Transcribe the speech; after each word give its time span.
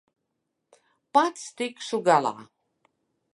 Pats 1.17 1.43
tikšu 1.61 2.01
galā. 2.09 2.33